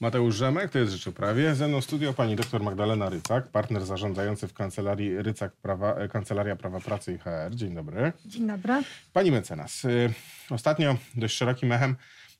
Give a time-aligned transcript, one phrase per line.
[0.00, 1.54] Mateusz Rzemek, to jest Rzeczoprawie.
[1.54, 6.56] Ze mną studio pani dr Magdalena Rycak, partner zarządzający w Kancelarii Rycak Prawa, e, Kancelaria
[6.56, 7.54] Prawa Pracy i HR.
[7.54, 8.12] Dzień dobry.
[8.26, 8.82] Dzień dobry.
[9.12, 10.12] Pani mecenas, y,
[10.50, 11.96] ostatnio dość szerokim echem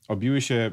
[0.07, 0.71] obiły się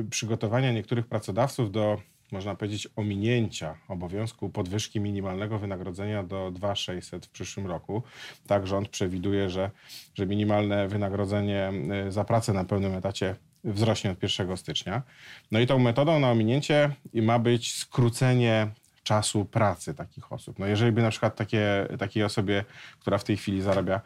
[0.00, 2.00] y, przygotowania niektórych pracodawców do,
[2.32, 8.02] można powiedzieć, ominięcia obowiązku podwyżki minimalnego wynagrodzenia do 2600 w przyszłym roku.
[8.46, 9.70] Tak rząd przewiduje, że,
[10.14, 11.72] że minimalne wynagrodzenie
[12.08, 15.02] za pracę na pełnym etacie wzrośnie od 1 stycznia.
[15.50, 18.70] No i tą metodą na ominięcie ma być skrócenie
[19.02, 20.58] czasu pracy takich osób.
[20.58, 22.64] No jeżeli by na przykład takie, takiej osobie,
[23.00, 24.00] która w tej chwili zarabia e,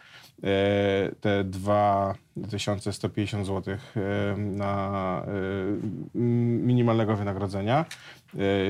[1.21, 3.79] te 2150 zł e,
[4.37, 5.31] na e,
[6.69, 7.85] minimalnego wynagrodzenia,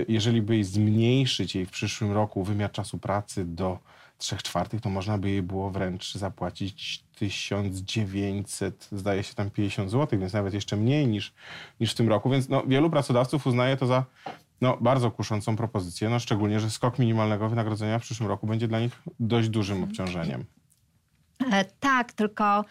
[0.08, 3.78] jeżeli by zmniejszyć jej w przyszłym roku wymiar czasu pracy do
[4.18, 10.18] 3 czwartych, to można by jej było wręcz zapłacić 1900, zdaje się tam 50 zł,
[10.18, 11.34] więc nawet jeszcze mniej niż,
[11.80, 12.30] niż w tym roku.
[12.30, 14.04] Więc no, wielu pracodawców uznaje to za
[14.60, 18.80] no, bardzo kuszącą propozycję, no, szczególnie, że skok minimalnego wynagrodzenia w przyszłym roku będzie dla
[18.80, 20.44] nich dość dużym obciążeniem.
[21.52, 22.64] E, tak, tylko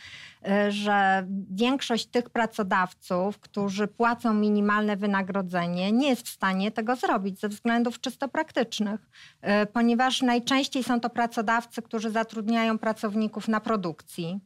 [0.47, 7.39] e, że większość tych pracodawców, którzy płacą minimalne wynagrodzenie, nie jest w stanie tego zrobić
[7.39, 9.09] ze względów czysto praktycznych,
[9.41, 14.39] e, ponieważ najczęściej są to pracodawcy, którzy zatrudniają pracowników na produkcji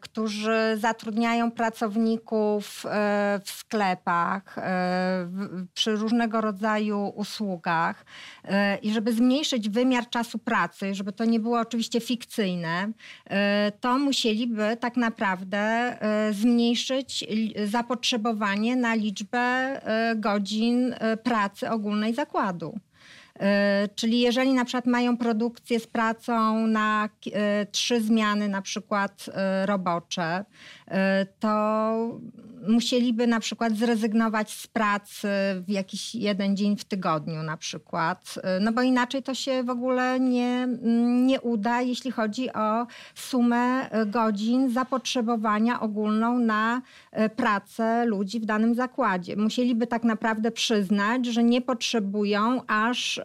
[0.00, 5.28] którzy zatrudniają pracowników e, w sklepach, e,
[5.74, 8.04] przy różnego rodzaju usługach.
[8.82, 12.92] I żeby zmniejszyć wymiar czasu pracy, żeby to nie było oczywiście fikcyjne,
[13.80, 15.96] to musieliby tak naprawdę
[16.32, 17.24] zmniejszyć
[17.64, 19.80] zapotrzebowanie na liczbę
[20.16, 22.78] godzin pracy ogólnej zakładu.
[23.42, 29.26] E, czyli jeżeli na przykład mają produkcję z pracą na e, trzy zmiany na przykład
[29.34, 30.44] e, robocze,
[31.40, 32.20] to
[32.68, 35.28] musieliby na przykład zrezygnować z pracy
[35.66, 40.20] w jakiś jeden dzień w tygodniu na przykład, no bo inaczej to się w ogóle
[40.20, 40.68] nie,
[41.26, 46.82] nie uda, jeśli chodzi o sumę godzin zapotrzebowania ogólną na
[47.36, 49.36] pracę ludzi w danym zakładzie.
[49.36, 53.20] Musieliby tak naprawdę przyznać, że nie potrzebują aż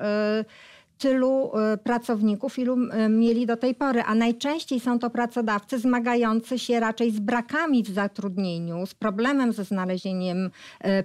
[0.97, 6.59] tylu y, pracowników, ilu y, mieli do tej pory, a najczęściej są to pracodawcy zmagający
[6.59, 10.49] się raczej z brakami w zatrudnieniu, z problemem ze znalezieniem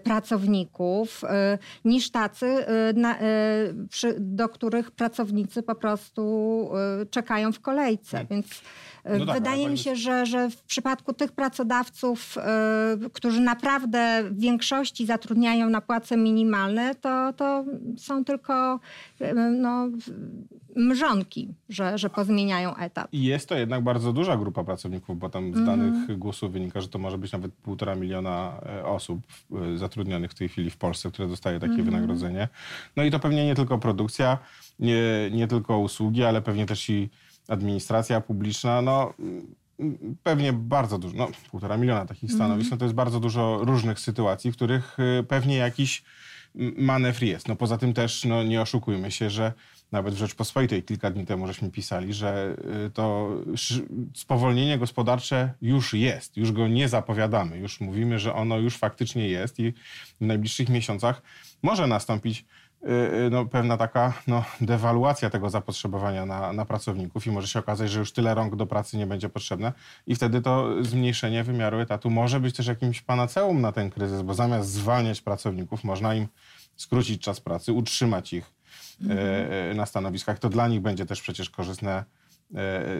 [0.05, 1.23] pracowników,
[1.85, 2.65] niż tacy,
[4.19, 6.71] do których pracownicy po prostu
[7.11, 8.11] czekają w kolejce.
[8.17, 8.29] Hmm.
[8.31, 8.63] Więc
[9.05, 12.37] no tak, Wydaje mi się, że, że w przypadku tych pracodawców,
[13.07, 17.65] y, którzy naprawdę w większości zatrudniają na płace minimalne, to, to
[17.97, 18.81] są tylko
[19.21, 19.89] y, no,
[20.77, 23.09] mrzonki, że, że pozmieniają etat.
[23.13, 25.67] I jest to jednak bardzo duża grupa pracowników, bo tam z mm.
[25.67, 29.21] danych GUS-u wynika, że to może być nawet półtora miliona e, osób
[29.53, 31.85] e, zatrudnionych w tej chwili w Polsce, które dostaje takie mm.
[31.85, 32.49] wynagrodzenie.
[32.97, 34.39] No i to pewnie nie tylko produkcja,
[34.79, 37.09] nie, nie tylko usługi, ale pewnie też i
[37.49, 39.15] administracja publiczna, no
[40.23, 42.39] pewnie bardzo dużo, no półtora miliona takich mhm.
[42.39, 46.03] stanowisk, no to jest bardzo dużo różnych sytuacji, w których y, pewnie jakiś
[46.77, 47.49] manewr jest.
[47.49, 49.53] No poza tym też no, nie oszukujmy się, że
[49.93, 53.31] nawet w Rzeczpospolitej kilka dni temu żeśmy pisali, że y, to
[54.15, 59.61] spowolnienie gospodarcze już jest, już go nie zapowiadamy, już mówimy, że ono już faktycznie jest
[59.61, 59.73] i
[60.21, 61.23] w najbliższych miesiącach
[61.63, 62.45] może nastąpić
[63.31, 67.99] no, pewna taka no, dewaluacja tego zapotrzebowania na, na pracowników i może się okazać, że
[67.99, 69.73] już tyle rąk do pracy nie będzie potrzebne
[70.07, 74.35] i wtedy to zmniejszenie wymiaru etatu może być też jakimś panaceum na ten kryzys, bo
[74.35, 76.29] zamiast zwalniać pracowników, można im
[76.77, 78.53] skrócić czas pracy, utrzymać ich
[79.03, 79.77] mhm.
[79.77, 80.39] na stanowiskach.
[80.39, 82.05] To dla nich będzie też przecież korzystne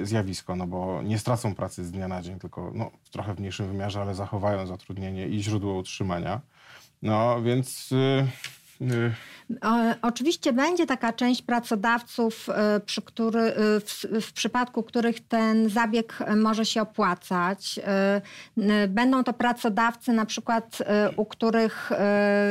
[0.03, 3.67] zjawisko, no bo nie stracą pracy z dnia na dzień, tylko no, w trochę mniejszym
[3.67, 6.41] wymiarze, ale zachowają zatrudnienie i źródło utrzymania.
[7.03, 7.91] No więc...
[8.81, 9.15] Yy,
[10.03, 16.19] Oczywiście będzie taka część pracodawców, e, przy który, e, w, w, przypadku których ten zabieg
[16.37, 17.81] może się opłacać.
[17.85, 18.21] E,
[18.89, 20.79] będą to pracodawcy na przykład,
[21.17, 21.91] u których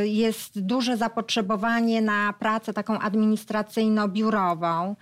[0.03, 4.95] jest duże zapotrzebowanie na pracę taką administracyjno-biurową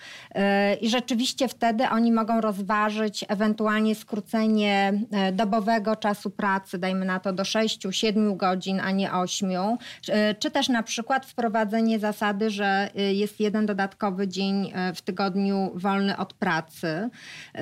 [0.82, 4.94] i rzeczywiście wtedy oni mogą rozważyć ewentualnie skrócenie
[5.34, 9.50] dobowego czasu pracy, dajmy na to do 6-7 godzin, a nie 8,
[10.40, 15.02] czy też na przykład wprowadzenie wprowadzenie zasady, że y, jest jeden dodatkowy dzień y, w
[15.02, 17.10] tygodniu wolny od pracy.
[17.56, 17.60] Y,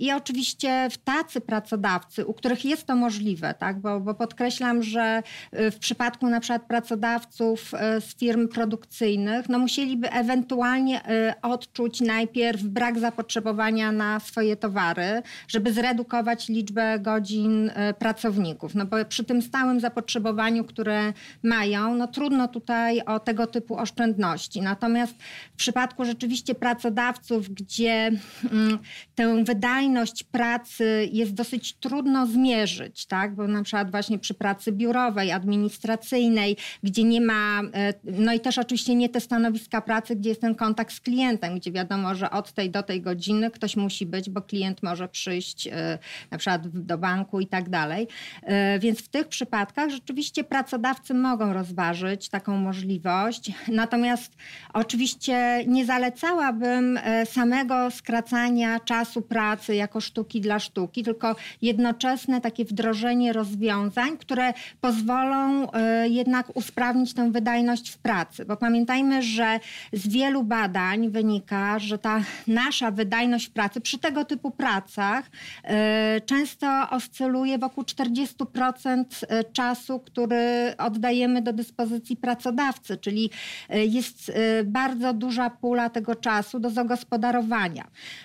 [0.00, 3.80] I oczywiście w tacy pracodawcy, u których jest to możliwe, tak?
[3.80, 5.22] bo, bo podkreślam, że
[5.52, 11.00] w przypadku na przykład pracodawców z firm produkcyjnych, no musieliby ewentualnie
[11.42, 18.74] odczuć najpierw brak zapotrzebowania na swoje towary, żeby zredukować liczbę godzin pracowników.
[18.74, 24.62] No bo przy tym stałym zapotrzebowaniu, które mają, no trudno tutaj o tego typu oszczędności.
[24.62, 25.14] Natomiast
[25.52, 28.10] w przypadku rzeczywiście pracodawców, gdzie
[28.52, 28.78] mm,
[29.14, 33.34] tę wydajność pracy jest dosyć trudno zmierzyć, tak?
[33.34, 38.58] bo na przykład właśnie przy pracy biurowej, administracyjnej, gdzie nie ma, e, no i też
[38.58, 42.52] oczywiście nie te stanowiska pracy, gdzie jest ten kontakt z klientem, gdzie wiadomo, że od
[42.52, 45.98] tej do tej godziny ktoś musi być, bo klient może przyjść e,
[46.30, 48.08] na przykład do banku i tak dalej.
[48.42, 53.41] E, więc w tych przypadkach rzeczywiście pracodawcy mogą rozważyć taką możliwość.
[53.68, 54.36] Natomiast
[54.72, 62.64] oczywiście nie zalecałabym e, samego skracania czasu pracy jako sztuki dla sztuki, tylko jednoczesne takie
[62.64, 68.44] wdrożenie rozwiązań, które pozwolą e, jednak usprawnić tę wydajność w pracy.
[68.44, 69.60] Bo pamiętajmy, że
[69.92, 75.30] z wielu badań wynika, że ta nasza wydajność w pracy przy tego typu pracach
[75.64, 79.04] e, często oscyluje wokół 40%
[79.52, 83.30] czasu, który oddajemy do dyspozycji pracodawcy, czyli
[83.68, 87.84] jest e, bardzo duża pula tego czasu do zagospodarowania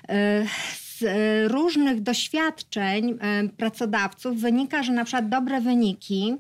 [0.09, 0.45] e,
[0.97, 1.03] z
[1.51, 3.17] różnych doświadczeń
[3.57, 6.35] pracodawców wynika, że na przykład dobre wyniki,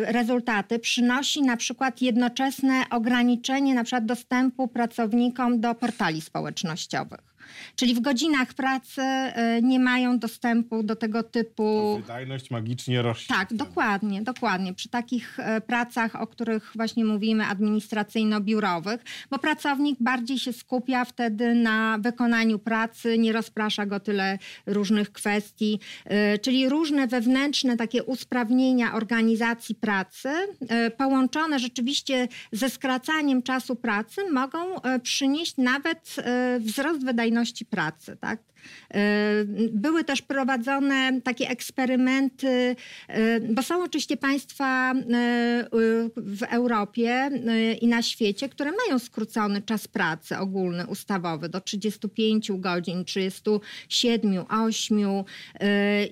[0.00, 7.31] rezultaty przynosi na przykład jednoczesne ograniczenie na przykład dostępu pracownikom do portali społecznościowych.
[7.76, 11.62] Czyli w godzinach pracy e, nie mają dostępu do tego typu.
[11.62, 13.36] To wydajność magicznie rośnie.
[13.36, 14.74] Tak, dokładnie, dokładnie.
[14.74, 18.98] Przy takich e, pracach, o których właśnie mówimy, administracyjno-biurowych,
[19.30, 25.80] bo pracownik bardziej się skupia wtedy na wykonaniu pracy, nie rozprasza go tyle różnych kwestii,
[26.04, 30.28] e, czyli różne wewnętrzne takie usprawnienia organizacji pracy,
[30.96, 34.58] połączone rzeczywiście ze skracaniem czasu pracy, mogą
[35.02, 36.16] przynieść nawet
[36.60, 38.16] wzrost wydajności pracy.
[38.20, 38.38] Tak?
[38.94, 42.76] E, były też prowadzone takie eksperymenty,
[43.08, 44.94] e, bo są oczywiście państwa e,
[46.16, 47.30] w Europie
[47.80, 54.98] i na świecie, które mają skrócony czas pracy ogólny, ustawowy do 35 godzin, 37, 8.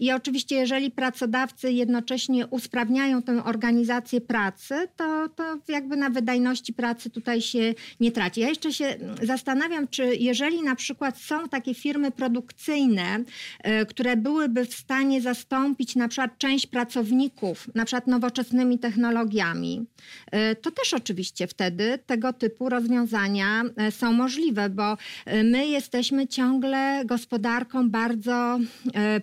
[0.00, 7.10] I oczywiście, jeżeli pracodawcy jednocześnie usprawniają tę organizację pracy, to, to jakby na wydajności pracy
[7.10, 8.40] tutaj się nie traci.
[8.40, 13.24] Ja jeszcze się zastanawiam, czy jeżeli na przykład są takie firmy produkcyjne, produkcyjne,
[13.62, 19.86] e, które byłyby w stanie zastąpić na przykład część pracowników, na przykład nowoczesnymi technologiami,
[20.30, 24.96] e, to też oczywiście wtedy tego typu rozwiązania e, są możliwe, bo
[25.44, 28.58] my jesteśmy ciągle gospodarką bardzo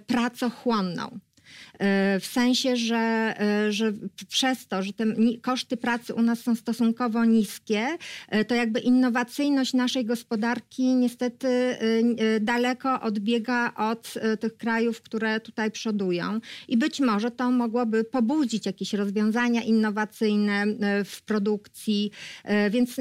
[0.07, 1.19] pracochłonną.
[1.79, 3.93] E, w sensie, że, e, że
[4.29, 5.05] przez to, że te
[5.41, 7.87] koszty pracy u nas są stosunkowo niskie,
[8.29, 11.47] e, to jakby innowacyjność naszej gospodarki niestety
[12.41, 16.39] daleko odbiega od tych krajów, które tutaj przodują.
[16.67, 20.65] I być może to mogłoby pobudzić jakieś rozwiązania innowacyjne
[21.05, 22.11] w produkcji,
[22.69, 22.95] więc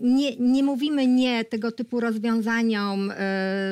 [0.00, 3.12] nie, nie mówimy nie tego typu rozwiązaniom,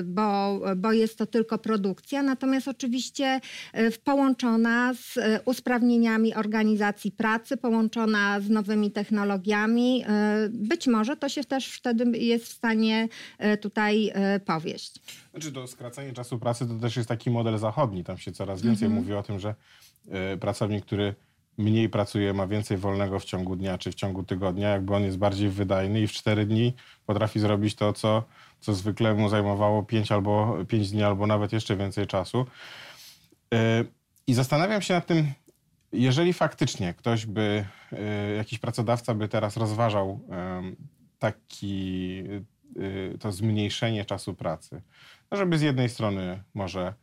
[0.05, 3.41] bo, bo jest to tylko produkcja, natomiast oczywiście
[3.75, 10.05] w połączona z e, usprawnieniami organizacji pracy, połączona z nowymi technologiami.
[10.09, 13.09] E, być może to się też wtedy jest w stanie
[13.39, 14.13] e, tutaj
[14.47, 15.01] powieść.
[15.31, 18.05] Znaczy to skracanie czasu pracy to też jest taki model zachodni.
[18.05, 19.03] Tam się coraz więcej mhm.
[19.03, 19.55] mówi o tym, że
[20.41, 21.15] pracownik, który
[21.59, 25.19] mniej pracuje, ma więcej wolnego w ciągu dnia czy w ciągu tygodnia, jakby on jest
[25.19, 26.75] bardziej wydajny i w cztery dni
[27.07, 28.23] potrafi zrobić to, co,
[28.61, 32.47] co zwykle mu zajmowało pięć albo pięć dni, albo nawet jeszcze więcej czasu.
[34.27, 35.33] I zastanawiam się nad tym,
[35.93, 40.21] jeżeli faktycznie ktoś by, e, jakiś pracodawca by teraz rozważał
[41.19, 42.23] taki,
[43.15, 44.83] e, to zmniejszenie czasu pracy,
[45.31, 46.95] no żeby z jednej strony może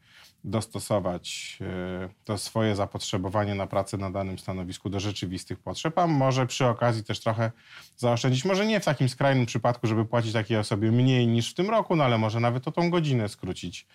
[0.43, 6.47] dostosować e, to swoje zapotrzebowanie na pracę na danym stanowisku do rzeczywistych potrzeb, a może
[6.47, 7.51] przy okazji też trochę
[7.97, 8.45] zaoszczędzić.
[8.45, 11.95] Może nie w takim skrajnym przypadku, żeby płacić takiej osobie mniej niż w tym roku,
[11.95, 13.87] no ale może nawet o tą godzinę skrócić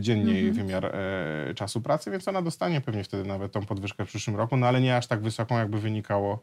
[0.00, 0.52] dziennie mhm.
[0.52, 4.56] wymiar e, czasu pracy, więc ona dostanie pewnie wtedy nawet tą podwyżkę w przyszłym roku,
[4.56, 6.40] no ale nie aż tak wysoką, jakby wynikało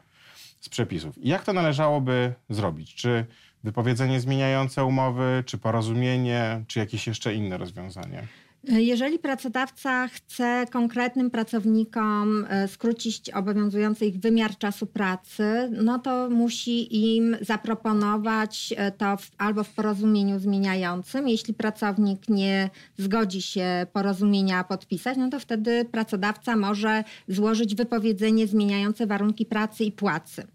[0.60, 1.18] z przepisów.
[1.18, 2.96] I jak to należałoby zrobić?
[2.96, 3.26] Czy
[3.64, 8.28] wypowiedzenie zmieniające umowy, czy porozumienie, czy jakieś jeszcze inne rozwiązanie?
[8.64, 17.16] Jeżeli pracodawca chce konkretnym pracownikom e, skrócić obowiązujący ich wymiar czasu pracy, no to musi
[17.16, 21.28] im zaproponować e, to w, albo w porozumieniu zmieniającym.
[21.28, 29.08] Jeśli pracownik nie zgodzi się porozumienia podpisać, no to wtedy pracodawca może złożyć wypowiedzenie zmieniające
[29.08, 30.48] warunki pracy i płacy.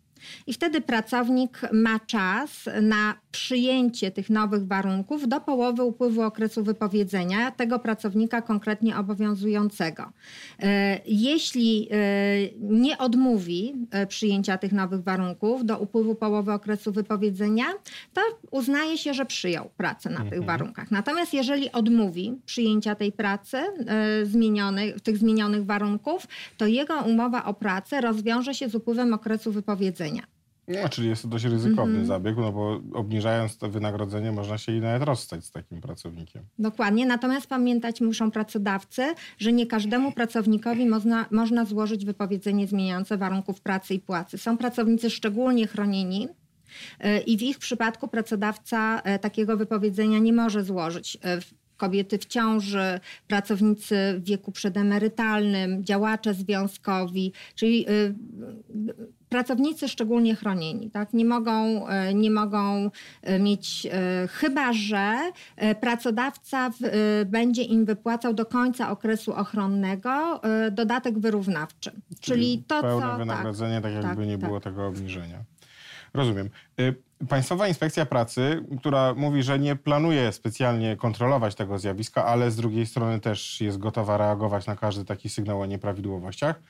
[0.47, 7.51] I wtedy pracownik ma czas na przyjęcie tych nowych warunków do połowy upływu okresu wypowiedzenia
[7.51, 10.13] tego pracownika konkretnie obowiązującego.
[10.61, 11.97] E, jeśli e,
[12.61, 17.65] nie odmówi e, przyjęcia tych nowych warunków do upływu połowy okresu wypowiedzenia,
[18.13, 20.31] to uznaje się, że przyjął pracę na mhm.
[20.31, 20.91] tych warunkach.
[20.91, 23.59] Natomiast jeżeli odmówi przyjęcia tej pracy
[24.25, 26.27] zmienionej, tych zmienionych warunków,
[26.57, 30.14] to jego umowa o pracę rozwiąże się z upływem okresu wypowiedzenia.
[30.69, 32.09] No, czyli jest to dość ryzykowny mm -hmm.
[32.09, 36.43] zabieg, no bo obniżając to wynagrodzenie można się i nawet rozstać z takim pracownikiem.
[36.59, 43.61] Dokładnie, natomiast pamiętać muszą pracodawcy, że nie każdemu pracownikowi można, można złożyć wypowiedzenie zmieniające warunków
[43.61, 44.39] pracy i płacy.
[44.39, 46.29] Są pracownicy szczególnie chronieni,
[47.01, 51.19] e, i w ich przypadku pracodawca e, takiego wypowiedzenia nie może złożyć.
[51.85, 57.87] Kobiety w ciąży, pracownicy w wieku przedemerytalnym, działacze związkowi, czyli
[59.35, 61.13] pracownicy szczególnie chronieni, tak?
[61.13, 62.91] nie, mogą, e, nie mogą
[63.23, 65.19] e, mieć, e, chyba że
[65.81, 66.75] pracodawca w,
[67.27, 70.41] będzie im wypłacał do końca okresu ochronnego
[70.73, 71.91] dodatek wyrównawczy.
[71.91, 73.17] Czyli, Czyli to, pełne co...
[73.17, 74.73] wynagrodzenie, tak, tak jakby tak, nie było tak.
[74.73, 75.45] tego obniżenia.
[76.15, 76.51] Rozumiem.
[77.29, 82.87] Państwowa Inspekcja Pracy, która mówi, że nie planuje specjalnie kontrolować tego zjawiska, ale z drugiej
[82.87, 86.63] strony też jest gotowa reagować na każdy taki sygnał o nieprawidłowościach,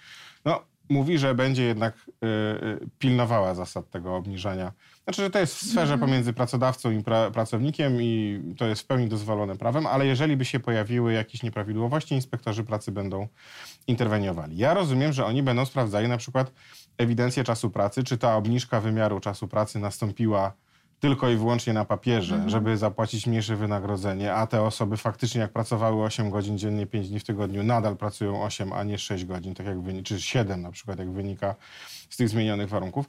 [0.44, 2.26] no, mówi, że będzie jednak y,
[2.66, 4.72] y, pilnowała zasad tego obniżania.
[5.04, 6.00] Znaczy, że to jest w sferze mhm.
[6.00, 10.44] pomiędzy pracodawcą i pra pracownikiem i to jest w pełni dozwolone prawem, ale jeżeli by
[10.44, 13.28] się pojawiły jakieś nieprawidłowości, inspektorzy pracy będą
[13.86, 14.56] interweniowali.
[14.56, 16.52] Ja rozumiem, że oni będą sprawdzali na przykład
[16.98, 20.52] ewidencję czasu pracy, czy ta obniżka wymiaru czasu pracy nastąpiła
[21.00, 22.50] tylko i wyłącznie na papierze, mhm.
[22.50, 27.20] żeby zapłacić mniejsze wynagrodzenie, a te osoby faktycznie jak pracowały 8 godzin dziennie, 5 dni
[27.20, 30.70] w tygodniu, nadal pracują 8, a nie 6 godzin, tak jak wynika, czy 7 na
[30.70, 31.54] przykład, jak wynika
[32.10, 33.08] z tych zmienionych warunków.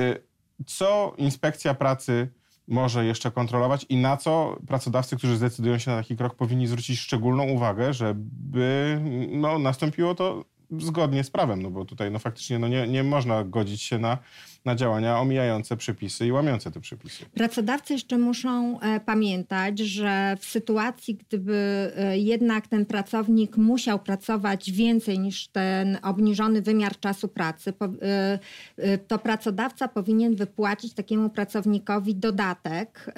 [0.00, 0.22] Y,
[0.66, 2.28] co inspekcja pracy
[2.68, 7.00] może jeszcze kontrolować i na co pracodawcy, którzy zdecydują się na taki krok, powinni zwrócić
[7.00, 12.68] szczególną uwagę, żeby no, nastąpiło to zgodnie z prawem, no bo tutaj no, faktycznie no,
[12.68, 14.18] nie, nie można godzić się na
[14.66, 17.24] na działania omijające przepisy i łamiące te przepisy.
[17.34, 24.72] Pracodawcy jeszcze muszą e, pamiętać, że w sytuacji, gdyby e, jednak ten pracownik musiał pracować
[24.72, 33.14] więcej niż ten obniżony wymiar czasu pracy, e, to pracodawca powinien wypłacić takiemu pracownikowi dodatek.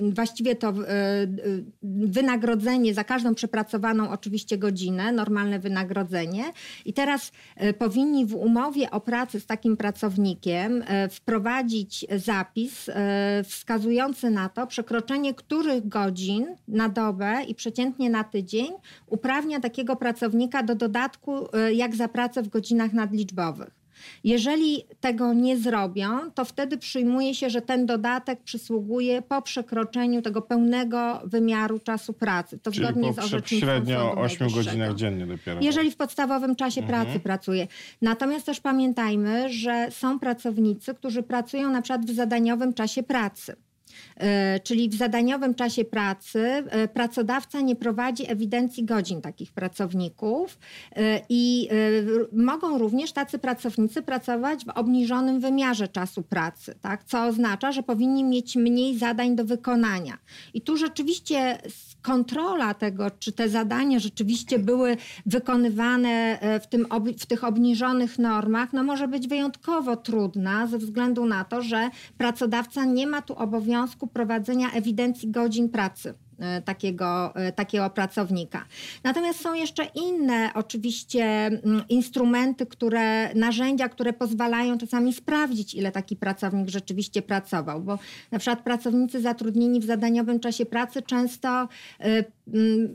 [0.00, 0.74] Właściwie to
[1.82, 6.44] wynagrodzenie za każdą przepracowaną oczywiście godzinę, normalne wynagrodzenie.
[6.84, 7.32] I teraz
[7.78, 14.66] powinni w umowie o pracy z takim pracownikiem e, wprowadzić zapis e, wskazujący na to,
[14.66, 18.72] przekroczenie których godzin na dobę i przeciętnie na tydzień
[19.06, 23.77] uprawnia takiego pracownika do dodatku e, jak za pracę w godzinach nadliczbowych.
[24.24, 30.42] Jeżeli tego nie zrobią, to wtedy przyjmuje się, że ten dodatek przysługuje po przekroczeniu tego
[30.42, 32.58] pełnego wymiaru czasu pracy.
[32.58, 35.60] To Czyli zgodnie z orzecznictwem średnio 8 godzinach dziennie dopiero.
[35.60, 37.04] Jeżeli w podstawowym czasie mhm.
[37.04, 37.66] pracy pracuje.
[38.02, 43.56] Natomiast też pamiętajmy, że są pracownicy, którzy pracują na przykład w zadaniowym czasie pracy.
[44.16, 50.58] E, czyli w zadaniowym czasie pracy e, pracodawca nie prowadzi ewidencji godzin takich pracowników
[50.96, 51.68] e, i
[52.32, 57.04] mogą również tacy pracownicy pracować w obniżonym wymiarze czasu pracy, tak?
[57.04, 60.18] co oznacza, że powinni mieć mniej zadań do wykonania.
[60.54, 61.58] I tu rzeczywiście
[62.02, 66.86] kontrola tego, czy te zadania rzeczywiście były wykonywane w, tym,
[67.18, 72.84] w tych obniżonych normach, no może być wyjątkowo trudna ze względu na to, że pracodawca
[72.84, 78.64] nie ma tu obowiązku prowadzenia ewidencji godzin pracy e, takiego, e, takiego pracownika.
[79.04, 81.50] Natomiast są jeszcze inne oczywiście
[81.88, 87.98] instrumenty, które, narzędzia, które pozwalają czasami sprawdzić, ile taki pracownik rzeczywiście pracował, bo
[88.30, 91.68] na przykład pracownicy zatrudnieni w zadaniowym czasie pracy często
[92.00, 92.24] e,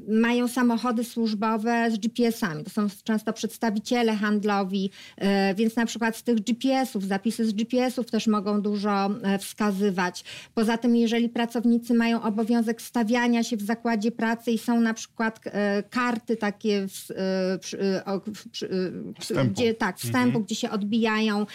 [0.07, 2.63] mają samochody służbowe z GPS-ami.
[2.63, 8.11] To są często przedstawiciele handlowi, e, więc na przykład z tych GPS-ów, zapisy z GPS-ów
[8.11, 10.23] też mogą dużo e, wskazywać.
[10.53, 15.39] Poza tym, jeżeli pracownicy mają obowiązek stawiania się w zakładzie pracy i są na przykład
[15.45, 17.07] e, karty takie, w,
[17.63, 17.73] w-
[19.19, 19.53] Wstępu.
[19.53, 21.45] gdzie tak, wstępu, gdzie się odbijają,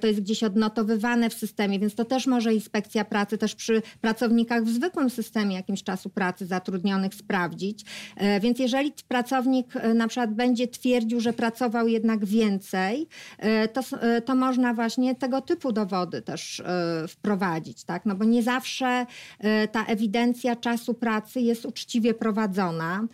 [0.00, 4.64] to jest gdzieś odnotowywane w systemie, więc to też może inspekcja pracy też przy pracownikach
[4.64, 7.84] w zwykłym systemie jakimś czasu pracy zatrudnionych sprawdzić.
[8.16, 13.80] E, Więc jeżeli pracownik e, na przykład będzie twierdził, że pracował jednak więcej, e, to,
[14.24, 16.62] to można właśnie tego typu dowody też
[17.08, 18.06] wprowadzić, tak?
[18.06, 19.06] No bo nie zawsze
[19.72, 23.06] ta ewidencja czasu pracy jest uczciwie prowadzona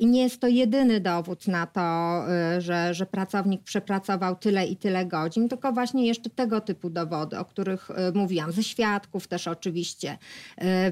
[0.00, 2.22] i nie jest to jedyny dowód na to,
[2.58, 7.44] że, że pracownik przepracował tyle i tyle godzin, tylko właśnie jeszcze tego typu dowody, o
[7.44, 10.18] których mówiłam, ze świadków też oczywiście.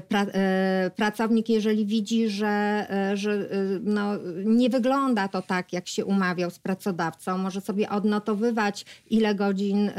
[0.07, 0.25] Pra,
[0.95, 3.45] pracownik, jeżeli widzi, że, e, że e,
[3.83, 9.89] no, nie wygląda to tak, jak się umawiał z pracodawcą, może sobie odnotowywać, ile godzin
[9.89, 9.93] e,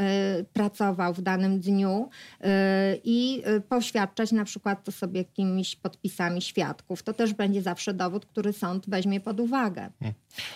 [0.53, 2.09] pracował w danym dniu
[3.03, 7.03] i poświadczać na przykład to sobie jakimiś podpisami świadków.
[7.03, 9.89] To też będzie zawsze dowód, który sąd weźmie pod uwagę.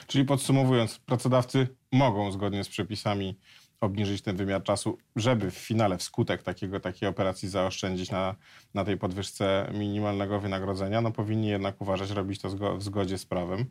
[0.07, 3.39] Czyli podsumowując, pracodawcy mogą zgodnie z przepisami
[3.81, 8.35] obniżyć ten wymiar czasu, żeby w finale wskutek takiego, takiej operacji zaoszczędzić na,
[8.73, 13.25] na tej podwyżce minimalnego wynagrodzenia, no powinni jednak uważać, robić to zgo- w zgodzie z
[13.25, 13.65] prawem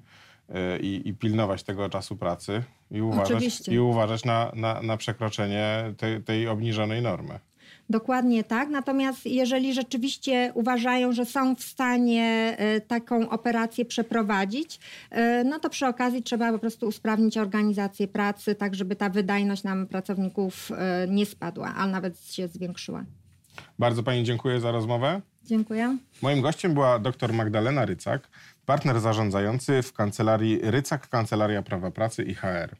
[0.48, 3.72] yy, i, i pilnować tego czasu pracy i uważać, Oczywiście.
[3.72, 7.40] i uważać na, na, na przekroczenie tej, tej obniżonej normy.
[7.90, 8.68] Dokładnie tak.
[8.68, 15.70] Natomiast jeżeli rzeczywiście uważają, że są w stanie e, taką operację przeprowadzić, e, no to
[15.70, 21.06] przy okazji trzeba po prostu usprawnić organizację pracy, tak żeby ta wydajność nam pracowników e,
[21.08, 23.04] nie spadła, a nawet się zwiększyła.
[23.78, 25.20] Bardzo Pani dziękuję za rozmowę.
[25.44, 25.96] Dziękuję.
[26.22, 28.28] Moim gościem była dr Magdalena Rycak,
[28.66, 32.76] partner zarządzający w kancelarii Rycak Kancelaria Prawa Pracy i HR.